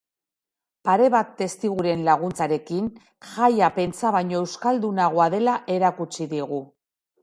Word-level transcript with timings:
Pare 0.87 1.09
bat 1.15 1.35
testiguren 1.41 2.07
laguntzarekin, 2.09 2.89
jaia 3.37 3.71
pentsa 3.79 4.17
baino 4.19 4.43
euskaldunagoa 4.43 5.33
dela 5.39 5.59
erakutsi 5.81 6.33
digu. 6.39 6.65